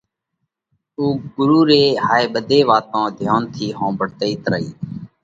[0.97, 1.05] اُو
[1.35, 4.67] ڳرُو ري هائي ٻڌي واتون ڌيونَ ٿِي ۿومڀۯتئِت رئي۔